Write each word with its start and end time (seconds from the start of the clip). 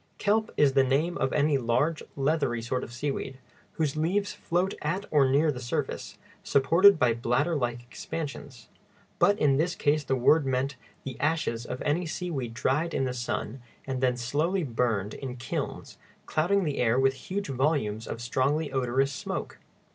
Kelp 0.17 0.51
is 0.57 0.73
the 0.73 0.83
name 0.83 1.15
of 1.19 1.31
any 1.31 1.59
large, 1.59 2.01
leathery 2.15 2.59
sort 2.63 2.83
of 2.83 2.91
seaweed, 2.91 3.37
whose 3.73 3.95
leaves 3.95 4.33
float 4.33 4.73
at 4.81 5.05
or 5.11 5.29
near 5.29 5.51
the 5.51 5.59
surface, 5.59 6.17
supported 6.43 6.97
by 6.97 7.13
bladder 7.13 7.55
like 7.55 7.83
expansions; 7.83 8.67
but 9.19 9.37
in 9.37 9.57
this 9.57 9.75
case 9.75 10.03
the 10.03 10.15
word 10.15 10.43
meant 10.43 10.75
the 11.03 11.19
ashes 11.19 11.67
of 11.67 11.83
any 11.83 12.07
seaweed 12.07 12.55
dried 12.55 12.95
in 12.95 13.03
the 13.03 13.13
sun 13.13 13.61
and 13.85 14.01
then 14.01 14.17
slowly 14.17 14.63
burned 14.63 15.13
in 15.13 15.37
kilns, 15.37 15.99
clouding 16.25 16.63
the 16.63 16.79
air 16.79 16.99
with 16.99 17.13
huge 17.29 17.49
volumes 17.49 18.07
of 18.07 18.21
strongly 18.21 18.71
odorous 18.71 19.13
smoke. 19.13 19.59